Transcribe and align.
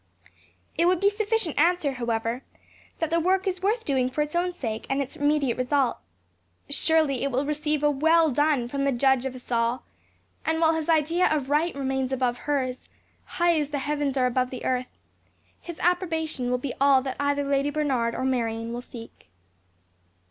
It 0.79 0.85
would 0.87 0.99
be 0.99 1.11
sufficient 1.11 1.59
answer, 1.59 1.91
however, 1.91 2.41
that 2.97 3.11
the 3.11 3.19
work 3.19 3.45
is 3.45 3.61
worth 3.61 3.85
doing 3.85 4.09
for 4.09 4.23
its 4.23 4.33
own 4.35 4.51
sake 4.51 4.87
and 4.89 4.99
its 4.99 5.15
immediate 5.15 5.59
result. 5.59 5.97
Surely 6.71 7.21
it 7.21 7.29
will 7.29 7.45
receive 7.45 7.83
a 7.83 7.91
well 7.91 8.31
done 8.31 8.67
from 8.67 8.83
the 8.83 8.91
Judge 8.91 9.27
of 9.27 9.35
us 9.35 9.51
all; 9.51 9.83
and 10.43 10.59
while 10.59 10.73
his 10.73 10.89
idea 10.89 11.27
of 11.27 11.51
right 11.51 11.75
remains 11.75 12.11
above 12.11 12.37
hers, 12.49 12.89
high 13.37 13.59
as 13.59 13.69
the 13.69 13.77
heavens 13.77 14.17
are 14.17 14.25
above 14.25 14.49
the 14.49 14.65
earth, 14.65 14.97
his 15.61 15.77
approbation 15.81 16.49
will 16.49 16.57
be 16.57 16.73
all 16.81 17.03
that 17.03 17.17
either 17.19 17.43
Lady 17.43 17.69
Bernard 17.69 18.15
or 18.15 18.25
Marion 18.25 18.73
will 18.73 18.81
seek. 18.81 19.29